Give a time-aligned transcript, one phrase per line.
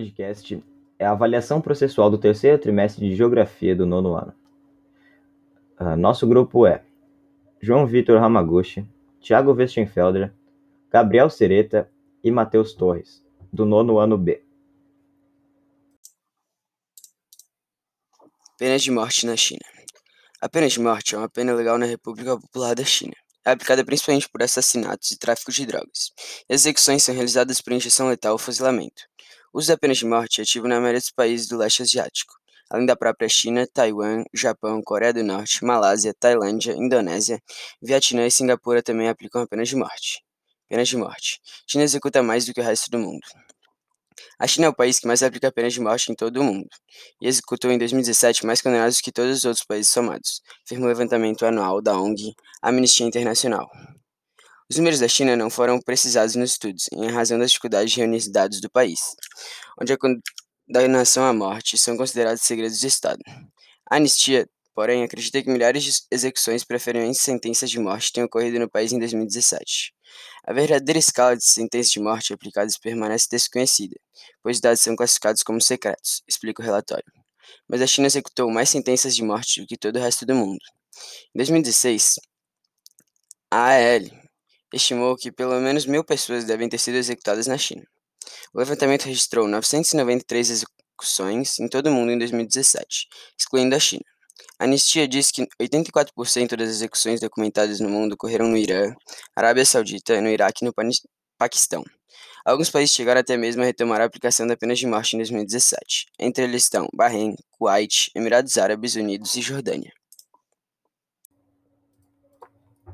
[0.00, 0.64] podcast
[0.98, 4.34] é a avaliação processual do terceiro trimestre de Geografia do nono ano.
[5.78, 6.82] Uh, nosso grupo é
[7.60, 8.86] João Vitor Ramaguchi,
[9.20, 10.32] Thiago Westenfelder,
[10.90, 11.90] Gabriel Sereta
[12.24, 14.42] e Matheus Torres, do nono ano B.
[18.58, 19.64] Pena de morte na China.
[20.40, 23.14] A pena de morte é uma pena legal na República Popular da China.
[23.44, 26.12] É aplicada principalmente por assassinatos e tráfico de drogas.
[26.48, 29.10] As execuções são realizadas por injeção letal ou fuzilamento.
[29.52, 32.34] O uso da pena de morte é ativo na maioria dos países do leste asiático,
[32.70, 37.42] além da própria China, Taiwan, Japão, Coreia do Norte, Malásia, Tailândia, Indonésia,
[37.82, 40.22] Vietnã e Singapura também aplicam a pena de morte.
[40.68, 41.40] Pena de morte.
[41.66, 43.26] China executa mais do que o resto do mundo.
[44.38, 46.44] A China é o país que mais aplica a pena de morte em todo o
[46.44, 46.68] mundo,
[47.20, 51.44] e executou em 2017 mais condenados que todos os outros países somados, afirma o levantamento
[51.44, 53.68] anual da ONG Amnistia Internacional.
[54.70, 58.30] Os números da China não foram precisados nos estudos, em razão das dificuldades de reunir
[58.30, 59.00] dados do país,
[59.82, 63.18] onde a condenação à morte são considerados segredos de Estado.
[63.90, 68.70] A anistia, porém, acredita que milhares de execuções preferem sentenças de morte tenham ocorrido no
[68.70, 69.92] país em 2017.
[70.44, 73.96] A verdadeira escala de sentenças de morte aplicadas permanece desconhecida,
[74.40, 77.12] pois os dados são classificados como secretos, explica o relatório.
[77.68, 80.60] Mas a China executou mais sentenças de morte do que todo o resto do mundo.
[81.34, 82.20] Em 2016,
[83.50, 84.19] a AL,
[84.72, 87.84] estimou que pelo menos mil pessoas devem ter sido executadas na China.
[88.54, 94.04] O levantamento registrou 993 execuções em todo o mundo em 2017, excluindo a China.
[94.58, 98.94] A anistia diz que 84% das execuções documentadas no mundo ocorreram no Irã,
[99.34, 100.74] Arábia Saudita, no Iraque e no
[101.38, 101.82] Paquistão.
[102.44, 106.06] Alguns países chegaram até mesmo a retomar a aplicação da pena de morte em 2017.
[106.18, 109.92] Entre eles estão Bahrein, Kuwait, Emirados Árabes Unidos e Jordânia.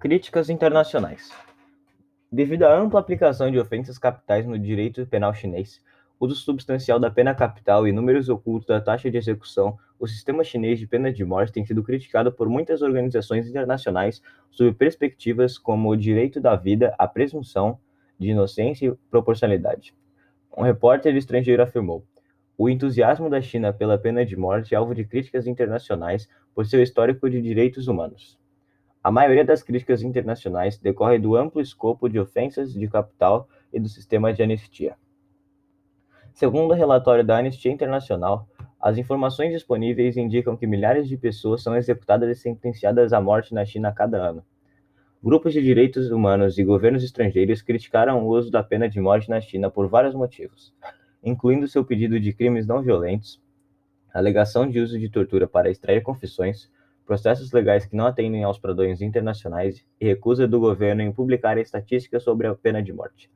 [0.00, 1.30] Críticas internacionais.
[2.34, 5.80] Devido à ampla aplicação de ofensas capitais no direito penal chinês,
[6.18, 10.80] uso substancial da pena capital e números ocultos da taxa de execução, o sistema chinês
[10.80, 15.96] de pena de morte tem sido criticado por muitas organizações internacionais sob perspectivas como o
[15.96, 17.78] direito da vida, a presunção
[18.18, 19.94] de inocência e proporcionalidade.
[20.58, 22.04] Um repórter estrangeiro afirmou:
[22.58, 26.82] o entusiasmo da China pela pena de morte é alvo de críticas internacionais por seu
[26.82, 28.36] histórico de direitos humanos.
[29.04, 33.86] A maioria das críticas internacionais decorre do amplo escopo de ofensas de capital e do
[33.86, 34.96] sistema de anistia.
[36.32, 38.48] Segundo o relatório da Anistia Internacional,
[38.80, 43.62] as informações disponíveis indicam que milhares de pessoas são executadas e sentenciadas à morte na
[43.66, 44.42] China cada ano.
[45.22, 49.38] Grupos de direitos humanos e governos estrangeiros criticaram o uso da pena de morte na
[49.38, 50.74] China por vários motivos,
[51.22, 53.38] incluindo seu pedido de crimes não violentos,
[54.14, 56.70] alegação de uso de tortura para extrair confissões,
[57.04, 62.22] processos legais que não atendem aos padrões internacionais e recusa do governo em publicar estatísticas
[62.22, 63.30] sobre a pena de morte.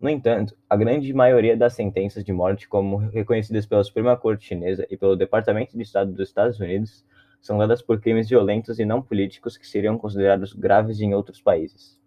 [0.00, 4.86] No entanto, a grande maioria das sentenças de morte, como reconhecidas pela Suprema Corte Chinesa
[4.90, 7.04] e pelo Departamento de Estado dos Estados Unidos,
[7.40, 11.98] são dadas por crimes violentos e não políticos que seriam considerados graves em outros países.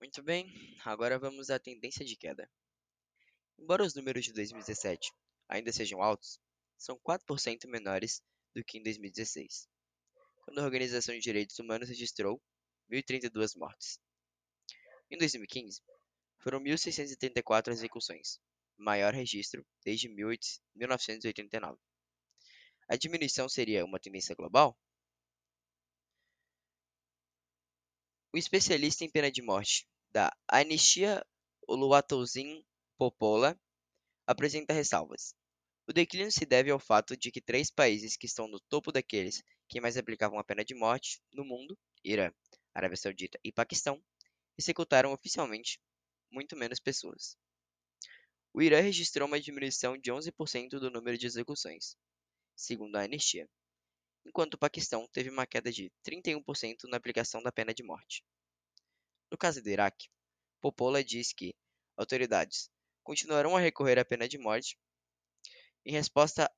[0.00, 0.46] Muito bem,
[0.84, 2.48] agora vamos à tendência de queda.
[3.58, 5.12] Embora os números de 2017
[5.46, 6.40] ainda sejam altos,
[6.78, 8.22] são 4% menores
[8.54, 9.68] do que em 2016,
[10.44, 12.40] quando a Organização de Direitos Humanos registrou
[12.90, 14.00] 1.032 mortes.
[15.10, 15.80] Em 2015,
[16.38, 18.40] foram 1.634 execuções,
[18.76, 21.78] maior registro desde 1989.
[22.88, 24.76] A diminuição seria uma tendência global?
[28.32, 31.24] O especialista em pena de morte da Anistia
[31.66, 32.64] Oluwatosin
[32.96, 33.58] Popola
[34.26, 35.34] apresenta ressalvas.
[35.90, 39.42] O declínio se deve ao fato de que três países que estão no topo daqueles
[39.68, 42.30] que mais aplicavam a pena de morte no mundo, Irã,
[42.72, 44.00] Arábia Saudita e Paquistão,
[44.56, 45.80] executaram oficialmente
[46.30, 47.36] muito menos pessoas.
[48.54, 51.96] O Irã registrou uma diminuição de 11% do número de execuções,
[52.54, 53.50] segundo a anistia,
[54.24, 58.22] enquanto o Paquistão teve uma queda de 31% na aplicação da pena de morte.
[59.28, 60.08] No caso do Iraque,
[60.60, 61.52] Popola diz que
[61.96, 62.70] autoridades
[63.02, 64.78] continuarão a recorrer à pena de morte
[65.84, 66.50] em resposta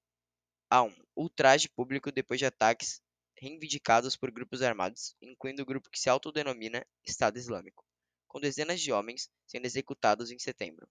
[0.70, 3.00] a um ultraje público depois de ataques
[3.36, 7.84] reivindicados por grupos armados, incluindo o grupo que se autodenomina Estado Islâmico,
[8.28, 10.88] com dezenas de homens sendo executados em setembro.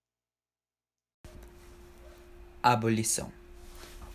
[2.62, 3.32] Abolição.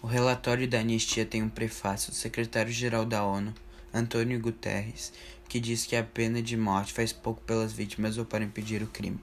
[0.03, 3.53] O relatório da anistia tem um prefácio do secretário-geral da ONU,
[3.93, 5.13] Antônio Guterres,
[5.49, 8.87] que diz que a pena de morte faz pouco pelas vítimas ou para impedir o
[8.87, 9.19] crime.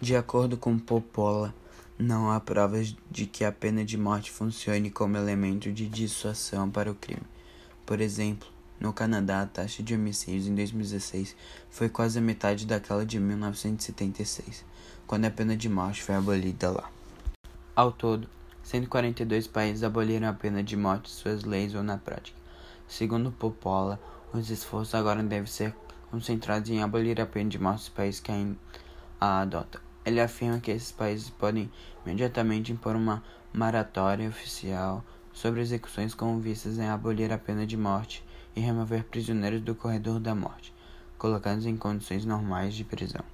[0.00, 1.54] De acordo com Popola,
[1.98, 6.90] não há provas de que a pena de morte funcione como elemento de dissuasão para
[6.90, 7.22] o crime.
[7.84, 8.48] Por exemplo,
[8.80, 11.36] no Canadá, a taxa de homicídios em 2016
[11.70, 14.64] foi quase a metade daquela de 1976,
[15.06, 16.90] quando a pena de morte foi abolida lá.
[17.76, 18.28] Ao todo,
[18.64, 22.38] 142 países aboliram a pena de morte em suas leis ou na prática.
[22.88, 24.00] Segundo Popola,
[24.32, 25.74] os esforços agora devem ser
[26.10, 28.58] concentrados em abolir a pena de morte nos países que ainda
[29.20, 29.91] a adotam.
[30.04, 31.70] Ele afirma que esses países podem
[32.04, 33.22] imediatamente impor uma
[33.54, 39.60] moratória oficial sobre execuções com vistas em abolir a pena de morte e remover prisioneiros
[39.60, 40.74] do corredor da morte,
[41.16, 43.24] colocando-os em condições normais de prisão.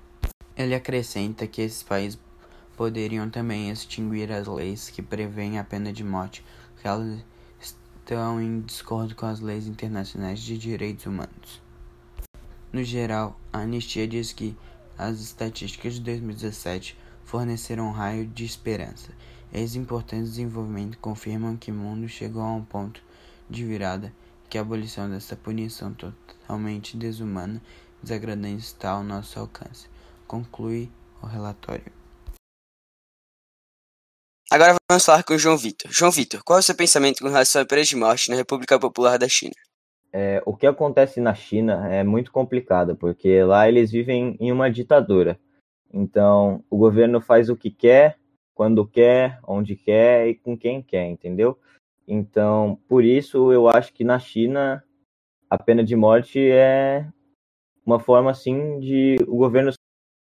[0.57, 2.19] Ele acrescenta que esses países
[2.77, 6.45] poderiam também extinguir as leis que prevêem a pena de morte,
[6.81, 7.25] que elas
[7.61, 11.61] estão em discordo com as leis internacionais de direitos humanos.
[12.73, 14.57] No geral, a anistia diz que
[14.99, 19.13] as estatísticas de 2017 forneceram um raio de esperança.
[19.53, 23.01] Esses importantes desenvolvimentos confirmam que o mundo chegou a um ponto
[23.49, 24.13] de virada
[24.51, 27.63] que a abolição dessa punição totalmente desumana
[27.99, 29.87] e desagradante está ao nosso alcance.
[30.27, 30.91] Conclui
[31.23, 31.93] o relatório.
[34.51, 35.91] Agora vamos falar com o João Vitor.
[35.93, 38.79] João Vitor, qual é o seu pensamento com relação à pena de morte na República
[38.79, 39.55] Popular da China?
[40.21, 44.69] É, o que acontece na China é muito complicado, porque lá eles vivem em uma
[44.69, 45.39] ditadura.
[45.95, 48.19] Então, o governo faz o que quer,
[48.53, 51.57] quando quer, onde quer e com quem quer, entendeu?
[52.05, 54.83] Então, por isso eu acho que na China
[55.49, 57.07] a pena de morte é
[57.87, 59.71] uma forma assim de o governo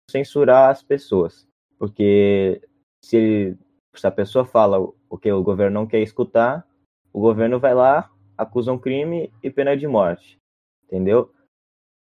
[0.09, 1.45] censurar as pessoas,
[1.77, 2.61] porque
[3.03, 3.57] se,
[3.93, 6.65] se a pessoa fala o que o governo não quer escutar,
[7.11, 8.09] o governo vai lá,
[8.41, 10.37] acusa um crime e pena de morte,
[10.85, 11.31] entendeu?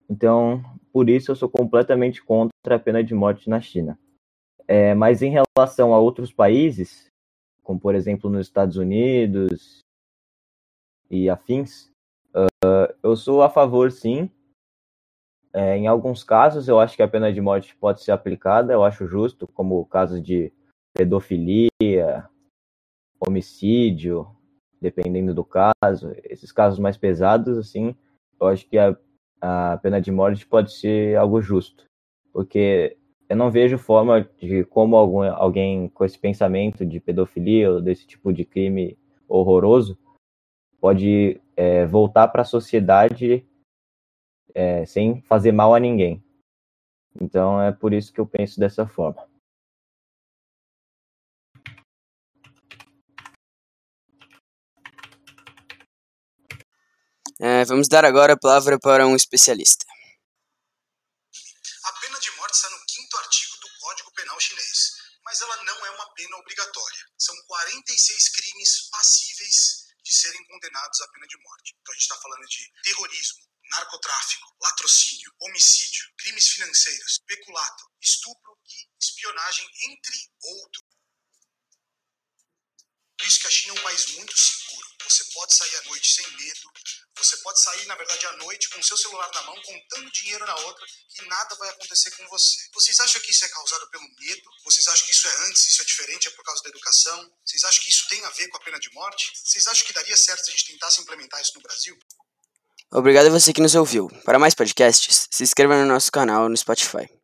[0.10, 4.00] Então, por isso eu sou completamente contra a pena de morte na China.
[4.66, 7.08] É, mas em relação a outros países,
[7.62, 9.80] como por exemplo nos Estados Unidos
[11.10, 11.92] e afins,
[12.34, 14.32] uh, eu sou a favor sim.
[15.52, 18.84] É, em alguns casos eu acho que a pena de morte pode ser aplicada, eu
[18.84, 20.54] acho justo, como casos de
[20.94, 22.30] pedofilia,
[23.20, 24.28] homicídio,
[24.82, 26.14] dependendo do caso.
[26.24, 27.96] Esses casos mais pesados, assim,
[28.40, 28.96] eu acho que a,
[29.42, 31.86] a pena de morte pode ser algo justo,
[32.32, 32.98] porque
[33.28, 38.08] eu não vejo forma de como algum, alguém com esse pensamento de pedofilia ou desse
[38.08, 38.98] tipo de crime
[39.28, 39.98] horroroso
[40.82, 43.46] pode é, voltar para a sociedade
[44.56, 46.24] é, sem fazer mal a ninguém.
[47.22, 49.29] Então é por isso que eu penso dessa forma.
[57.42, 59.86] É, vamos dar agora a palavra para um especialista.
[61.86, 64.92] A pena de morte está no quinto artigo do Código Penal chinês,
[65.24, 67.06] mas ela não é uma pena obrigatória.
[67.18, 71.78] São 46 crimes passíveis de serem condenados à pena de morte.
[71.80, 73.40] Então a gente está falando de terrorismo,
[73.72, 80.89] narcotráfico, latrocínio, homicídio, crimes financeiros, peculato, estupro e espionagem, entre outros.
[83.20, 84.88] Por isso que a China é um país muito seguro.
[85.04, 86.72] Você pode sair à noite sem medo,
[87.18, 90.56] você pode sair, na verdade, à noite com seu celular na mão, contando dinheiro na
[90.56, 90.86] outra,
[91.20, 92.70] e nada vai acontecer com você.
[92.74, 94.50] Vocês acham que isso é causado pelo medo?
[94.64, 97.30] Vocês acham que isso é antes, isso é diferente, é por causa da educação?
[97.46, 99.32] Vocês acham que isso tem a ver com a pena de morte?
[99.44, 102.00] Vocês acham que daria certo se a gente tentasse implementar isso no Brasil?
[102.92, 104.08] Obrigado a você que nos ouviu.
[104.24, 107.19] Para mais podcasts, se inscreva no nosso canal no Spotify.